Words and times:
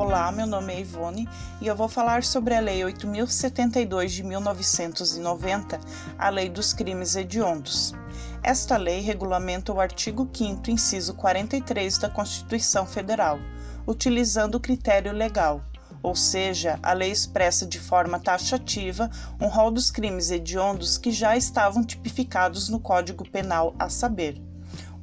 Olá, 0.00 0.32
meu 0.32 0.46
nome 0.46 0.72
é 0.72 0.80
Ivone 0.80 1.28
e 1.60 1.66
eu 1.66 1.76
vou 1.76 1.86
falar 1.86 2.24
sobre 2.24 2.54
a 2.54 2.60
Lei 2.60 2.82
8072 2.82 4.12
de 4.12 4.22
1990, 4.22 5.78
a 6.18 6.30
Lei 6.30 6.48
dos 6.48 6.72
Crimes 6.72 7.16
Hediondos. 7.16 7.92
Esta 8.42 8.78
lei 8.78 9.02
regulamenta 9.02 9.74
o 9.74 9.78
artigo 9.78 10.26
5 10.32 10.70
inciso 10.70 11.12
43 11.12 11.98
da 11.98 12.08
Constituição 12.08 12.86
Federal, 12.86 13.38
utilizando 13.86 14.54
o 14.54 14.60
critério 14.60 15.12
legal, 15.12 15.60
ou 16.02 16.16
seja, 16.16 16.78
a 16.82 16.94
lei 16.94 17.10
expressa 17.10 17.66
de 17.66 17.78
forma 17.78 18.18
taxativa 18.18 19.10
um 19.38 19.48
rol 19.48 19.70
dos 19.70 19.90
crimes 19.90 20.30
hediondos 20.30 20.96
que 20.96 21.12
já 21.12 21.36
estavam 21.36 21.84
tipificados 21.84 22.70
no 22.70 22.80
Código 22.80 23.28
Penal, 23.28 23.74
a 23.78 23.90
saber: 23.90 24.40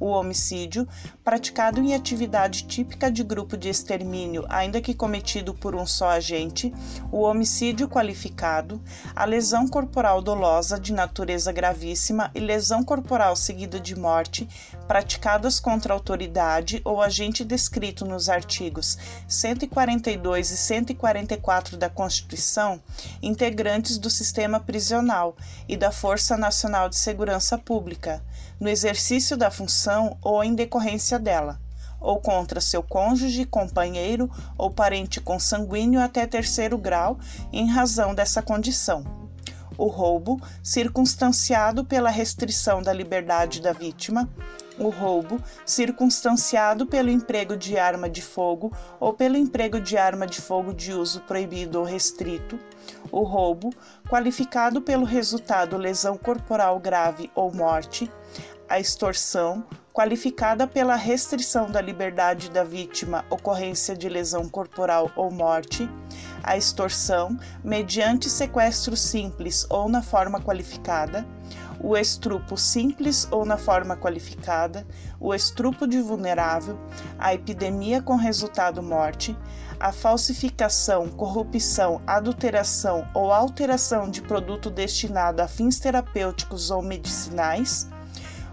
o 0.00 0.06
homicídio, 0.06 0.86
praticado 1.24 1.80
em 1.80 1.94
atividade 1.94 2.64
típica 2.64 3.10
de 3.10 3.22
grupo 3.22 3.56
de 3.56 3.68
extermínio, 3.68 4.44
ainda 4.48 4.80
que 4.80 4.94
cometido 4.94 5.52
por 5.52 5.74
um 5.74 5.86
só 5.86 6.10
agente, 6.10 6.72
o 7.10 7.20
homicídio 7.20 7.88
qualificado, 7.88 8.80
a 9.14 9.24
lesão 9.24 9.66
corporal 9.66 10.22
dolosa 10.22 10.78
de 10.78 10.92
natureza 10.92 11.52
gravíssima 11.52 12.30
e 12.34 12.40
lesão 12.40 12.84
corporal 12.84 13.34
seguida 13.34 13.80
de 13.80 13.98
morte, 13.98 14.48
praticadas 14.86 15.58
contra 15.58 15.92
autoridade 15.92 16.80
ou 16.84 17.02
agente 17.02 17.44
descrito 17.44 18.04
nos 18.04 18.28
artigos 18.28 18.96
142 19.26 20.50
e 20.50 20.56
144 20.56 21.76
da 21.76 21.90
Constituição, 21.90 22.80
integrantes 23.22 23.98
do 23.98 24.10
sistema 24.10 24.60
prisional 24.60 25.36
e 25.68 25.76
da 25.76 25.90
Força 25.90 26.36
Nacional 26.36 26.88
de 26.88 26.96
Segurança 26.96 27.58
Pública, 27.58 28.22
no 28.60 28.68
exercício 28.68 29.36
da 29.36 29.50
função 29.50 29.87
ou 30.22 30.42
em 30.44 30.54
decorrência 30.54 31.18
dela, 31.18 31.60
ou 32.00 32.20
contra 32.20 32.60
seu 32.60 32.82
cônjuge, 32.82 33.44
companheiro 33.44 34.30
ou 34.56 34.70
parente 34.70 35.20
consanguíneo 35.20 36.00
até 36.00 36.26
terceiro 36.26 36.78
grau 36.78 37.18
em 37.52 37.66
razão 37.68 38.14
dessa 38.14 38.42
condição. 38.42 39.04
O 39.76 39.86
roubo, 39.86 40.40
circunstanciado 40.62 41.84
pela 41.84 42.10
restrição 42.10 42.82
da 42.82 42.92
liberdade 42.92 43.62
da 43.62 43.72
vítima, 43.72 44.28
o 44.78 44.88
roubo, 44.90 45.40
circunstanciado 45.64 46.86
pelo 46.86 47.10
emprego 47.10 47.56
de 47.56 47.76
arma 47.76 48.08
de 48.08 48.22
fogo 48.22 48.72
ou 48.98 49.12
pelo 49.12 49.36
emprego 49.36 49.80
de 49.80 49.96
arma 49.96 50.26
de 50.26 50.40
fogo 50.40 50.72
de 50.72 50.92
uso 50.92 51.20
proibido 51.22 51.78
ou 51.78 51.84
restrito, 51.84 52.58
o 53.10 53.22
roubo, 53.22 53.70
qualificado 54.08 54.80
pelo 54.80 55.04
resultado 55.04 55.76
lesão 55.76 56.16
corporal 56.16 56.78
grave 56.78 57.30
ou 57.34 57.52
morte, 57.52 58.10
a 58.68 58.78
extorsão, 58.78 59.64
qualificada 59.94 60.66
pela 60.66 60.94
restrição 60.94 61.70
da 61.70 61.80
liberdade 61.80 62.50
da 62.50 62.62
vítima, 62.62 63.24
ocorrência 63.30 63.96
de 63.96 64.08
lesão 64.08 64.46
corporal 64.48 65.10
ou 65.16 65.30
morte, 65.30 65.88
a 66.42 66.56
extorsão, 66.56 67.38
mediante 67.64 68.28
sequestro 68.28 68.94
simples 68.94 69.66
ou 69.70 69.88
na 69.88 70.02
forma 70.02 70.38
qualificada, 70.40 71.26
o 71.80 71.96
estrupo 71.96 72.56
simples 72.58 73.26
ou 73.30 73.44
na 73.44 73.56
forma 73.56 73.96
qualificada, 73.96 74.86
o 75.18 75.34
estrupo 75.34 75.86
de 75.86 76.00
vulnerável, 76.00 76.78
a 77.18 77.32
epidemia 77.32 78.02
com 78.02 78.16
resultado 78.16 78.82
morte, 78.82 79.36
a 79.80 79.92
falsificação, 79.92 81.08
corrupção, 81.08 82.02
adulteração 82.06 83.08
ou 83.14 83.32
alteração 83.32 84.10
de 84.10 84.20
produto 84.20 84.70
destinado 84.70 85.40
a 85.40 85.48
fins 85.48 85.78
terapêuticos 85.78 86.70
ou 86.70 86.82
medicinais, 86.82 87.88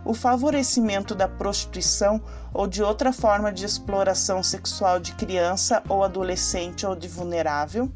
o 0.06 0.14
favorecimento 0.14 1.16
da 1.16 1.28
prostituição 1.28 2.22
ou 2.54 2.68
de 2.68 2.84
outra 2.84 3.12
forma 3.12 3.52
de 3.52 3.66
exploração 3.66 4.44
sexual 4.44 5.00
de 5.00 5.14
criança 5.14 5.84
ou 5.90 6.04
adolescente 6.04 6.86
ou 6.86 6.96
de 6.96 7.08
vulnerável, 7.08 7.92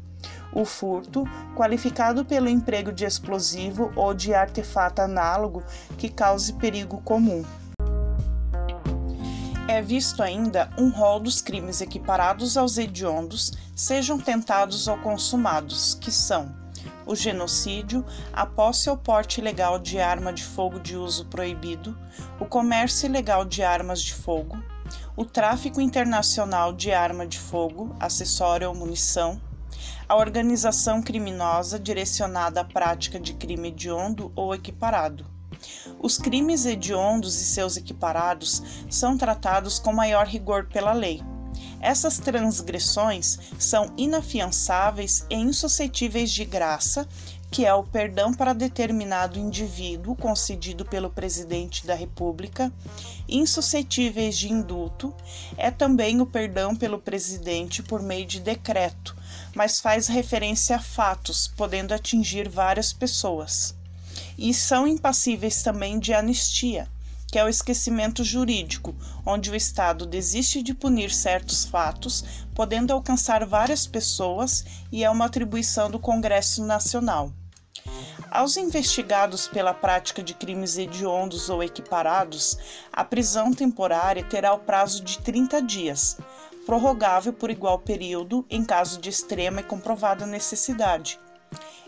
o 0.52 0.64
furto, 0.64 1.24
qualificado 1.56 2.24
pelo 2.24 2.48
emprego 2.48 2.92
de 2.92 3.04
explosivo 3.04 3.92
ou 3.94 4.12
de 4.12 4.34
artefato 4.34 5.00
análogo 5.00 5.62
que 5.96 6.08
cause 6.08 6.52
perigo 6.54 7.00
comum. 7.02 7.44
É 9.68 9.80
visto 9.80 10.20
ainda 10.20 10.68
um 10.76 10.90
rol 10.90 11.20
dos 11.20 11.40
crimes 11.40 11.80
equiparados 11.80 12.56
aos 12.56 12.76
hediondos, 12.76 13.52
sejam 13.76 14.18
tentados 14.18 14.88
ou 14.88 14.98
consumados, 14.98 15.94
que 15.94 16.10
são 16.10 16.52
o 17.06 17.14
genocídio, 17.14 18.04
a 18.32 18.46
posse 18.46 18.88
ou 18.88 18.96
porte 18.96 19.40
ilegal 19.40 19.78
de 19.78 19.98
arma 19.98 20.32
de 20.32 20.44
fogo 20.44 20.78
de 20.78 20.96
uso 20.96 21.26
proibido, 21.26 21.98
o 22.38 22.44
comércio 22.44 23.06
ilegal 23.06 23.44
de 23.44 23.62
armas 23.62 24.02
de 24.02 24.14
fogo, 24.14 24.62
o 25.16 25.24
tráfico 25.24 25.80
internacional 25.80 26.72
de 26.72 26.92
arma 26.92 27.26
de 27.26 27.38
fogo, 27.38 27.94
acessório 27.98 28.68
ou 28.68 28.74
munição, 28.74 29.40
a 30.08 30.16
organização 30.16 31.02
criminosa 31.02 31.78
direcionada 31.78 32.60
à 32.60 32.64
prática 32.64 33.18
de 33.18 33.34
crime 33.34 33.68
hediondo 33.68 34.32
ou 34.34 34.54
equiparado. 34.54 35.24
Os 36.00 36.16
crimes 36.16 36.64
hediondos 36.64 37.40
e 37.40 37.44
seus 37.44 37.76
equiparados 37.76 38.62
são 38.88 39.16
tratados 39.16 39.78
com 39.78 39.92
maior 39.92 40.26
rigor 40.26 40.66
pela 40.66 40.92
lei 40.92 41.22
essas 41.80 42.18
transgressões 42.18 43.38
são 43.58 43.92
inafiançáveis 43.96 45.24
e 45.30 45.34
insuscetíveis 45.34 46.30
de 46.30 46.44
graça, 46.44 47.08
que 47.50 47.66
é 47.66 47.74
o 47.74 47.82
perdão 47.82 48.32
para 48.32 48.52
determinado 48.52 49.38
indivíduo 49.38 50.14
concedido 50.14 50.84
pelo 50.84 51.10
presidente 51.10 51.84
da 51.84 51.94
República, 51.94 52.72
insuscetíveis 53.28 54.38
de 54.38 54.52
indulto, 54.52 55.12
é 55.56 55.70
também 55.70 56.20
o 56.20 56.26
perdão 56.26 56.76
pelo 56.76 56.98
presidente 56.98 57.82
por 57.82 58.02
meio 58.02 58.24
de 58.24 58.40
decreto, 58.40 59.16
mas 59.54 59.80
faz 59.80 60.06
referência 60.06 60.76
a 60.76 60.80
fatos, 60.80 61.48
podendo 61.48 61.92
atingir 61.92 62.48
várias 62.48 62.92
pessoas. 62.92 63.74
E 64.38 64.54
são 64.54 64.86
impassíveis 64.86 65.62
também 65.62 65.98
de 65.98 66.14
anistia 66.14 66.88
que 67.30 67.38
é 67.38 67.44
o 67.44 67.48
esquecimento 67.48 68.24
jurídico, 68.24 68.94
onde 69.24 69.50
o 69.50 69.54
Estado 69.54 70.04
desiste 70.04 70.62
de 70.62 70.74
punir 70.74 71.12
certos 71.12 71.64
fatos, 71.64 72.24
podendo 72.54 72.92
alcançar 72.92 73.46
várias 73.46 73.86
pessoas 73.86 74.64
e 74.90 75.04
é 75.04 75.10
uma 75.10 75.26
atribuição 75.26 75.88
do 75.88 75.98
Congresso 75.98 76.64
Nacional. 76.64 77.32
Aos 78.30 78.56
investigados 78.56 79.46
pela 79.46 79.72
prática 79.72 80.22
de 80.22 80.34
crimes 80.34 80.76
hediondos 80.76 81.48
ou 81.48 81.62
equiparados, 81.62 82.58
a 82.92 83.04
prisão 83.04 83.52
temporária 83.54 84.24
terá 84.24 84.52
o 84.52 84.58
prazo 84.58 85.02
de 85.02 85.18
30 85.20 85.62
dias, 85.62 86.18
prorrogável 86.66 87.32
por 87.32 87.48
igual 87.50 87.78
período 87.78 88.44
em 88.50 88.64
caso 88.64 89.00
de 89.00 89.08
extrema 89.08 89.60
e 89.60 89.64
comprovada 89.64 90.26
necessidade, 90.26 91.18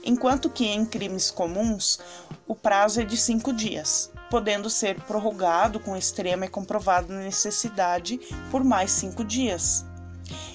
enquanto 0.04 0.48
que 0.48 0.66
em 0.66 0.86
crimes 0.86 1.30
comuns 1.32 1.98
o 2.46 2.54
prazo 2.54 3.00
é 3.00 3.04
de 3.04 3.16
5 3.16 3.52
dias 3.52 4.11
podendo 4.32 4.70
ser 4.70 4.98
prorrogado 5.02 5.78
com 5.78 5.94
extrema 5.94 6.46
e 6.46 6.48
comprovada 6.48 7.14
necessidade 7.20 8.18
por 8.50 8.64
mais 8.64 8.90
cinco 8.90 9.22
dias. 9.22 9.84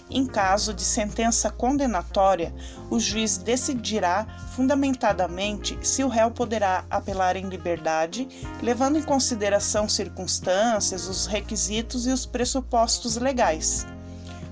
Em 0.09 0.25
caso 0.25 0.73
de 0.73 0.81
sentença 0.81 1.51
condenatória, 1.51 2.51
o 2.89 2.99
juiz 2.99 3.38
decidirá 3.38 4.25
fundamentadamente 4.55 5.77
se 5.83 6.03
o 6.03 6.07
réu 6.07 6.31
poderá 6.31 6.85
apelar 6.89 7.35
em 7.35 7.47
liberdade, 7.47 8.27
levando 8.63 8.97
em 8.97 9.03
consideração 9.03 9.88
circunstâncias, 9.88 11.07
os 11.07 11.27
requisitos 11.27 12.07
e 12.07 12.09
os 12.09 12.25
pressupostos 12.25 13.15
legais. 13.15 13.85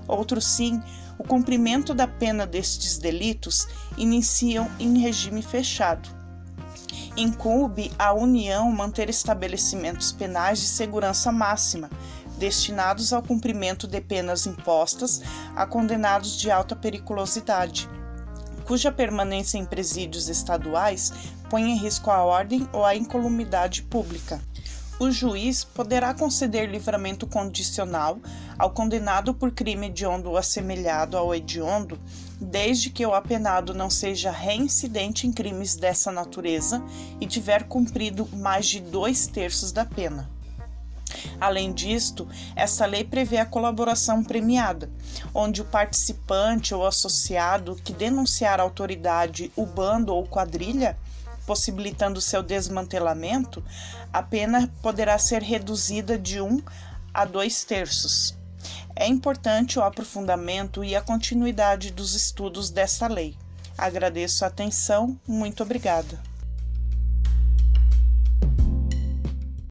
Outro 0.06 0.40
sim, 0.40 0.80
o 1.18 1.24
cumprimento 1.24 1.92
da 1.92 2.06
pena 2.06 2.46
destes 2.46 2.96
delitos 2.96 3.66
iniciam 3.98 4.70
em 4.78 5.00
regime 5.00 5.42
fechado 5.42 6.15
incumbe 7.16 7.92
à 7.98 8.12
União 8.12 8.70
manter 8.70 9.08
estabelecimentos 9.08 10.12
penais 10.12 10.58
de 10.58 10.66
segurança 10.66 11.32
máxima, 11.32 11.90
destinados 12.38 13.12
ao 13.12 13.22
cumprimento 13.22 13.86
de 13.86 14.00
penas 14.00 14.46
impostas 14.46 15.22
a 15.54 15.66
condenados 15.66 16.36
de 16.36 16.50
alta 16.50 16.76
periculosidade, 16.76 17.88
cuja 18.64 18.92
permanência 18.92 19.58
em 19.58 19.64
presídios 19.64 20.28
estaduais 20.28 21.12
põe 21.48 21.62
em 21.62 21.76
risco 21.76 22.10
a 22.10 22.22
ordem 22.22 22.68
ou 22.72 22.84
a 22.84 22.94
incolumidade 22.94 23.82
pública. 23.82 24.40
O 24.98 25.10
juiz 25.10 25.62
poderá 25.62 26.14
conceder 26.14 26.70
livramento 26.70 27.26
condicional 27.26 28.18
ao 28.58 28.70
condenado 28.70 29.34
por 29.34 29.50
crime 29.50 29.88
hediondo 29.88 30.30
ou 30.30 30.38
assemelhado 30.38 31.18
ao 31.18 31.34
hediondo 31.34 32.00
desde 32.40 32.88
que 32.88 33.04
o 33.04 33.14
apenado 33.14 33.74
não 33.74 33.90
seja 33.90 34.30
reincidente 34.30 35.26
em 35.26 35.32
crimes 35.32 35.76
dessa 35.76 36.10
natureza 36.10 36.82
e 37.20 37.26
tiver 37.26 37.64
cumprido 37.64 38.26
mais 38.38 38.66
de 38.66 38.80
dois 38.80 39.26
terços 39.26 39.70
da 39.70 39.84
pena. 39.84 40.30
Além 41.38 41.74
disto, 41.74 42.26
esta 42.54 42.86
lei 42.86 43.04
prevê 43.04 43.36
a 43.36 43.46
colaboração 43.46 44.24
premiada, 44.24 44.90
onde 45.34 45.60
o 45.60 45.64
participante 45.66 46.74
ou 46.74 46.86
associado 46.86 47.76
que 47.76 47.92
denunciar 47.92 48.60
a 48.60 48.62
autoridade, 48.62 49.52
o 49.54 49.66
bando 49.66 50.14
ou 50.14 50.26
quadrilha, 50.26 50.96
possibilitando 51.46 52.20
seu 52.20 52.42
desmantelamento, 52.42 53.64
a 54.12 54.22
pena 54.22 54.70
poderá 54.82 55.18
ser 55.18 55.42
reduzida 55.42 56.18
de 56.18 56.40
um 56.40 56.60
a 57.14 57.24
dois 57.24 57.64
terços. 57.64 58.36
É 58.94 59.06
importante 59.06 59.78
o 59.78 59.82
aprofundamento 59.82 60.82
e 60.82 60.96
a 60.96 61.00
continuidade 61.00 61.90
dos 61.90 62.14
estudos 62.14 62.70
desta 62.70 63.06
lei. 63.06 63.36
Agradeço 63.78 64.44
a 64.44 64.48
atenção, 64.48 65.18
muito 65.26 65.62
obrigada. 65.62 66.18